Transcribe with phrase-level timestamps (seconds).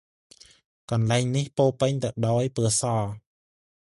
[0.91, 2.83] កន្លែងនេះពោរពេញទៅដោយពណ៌ស។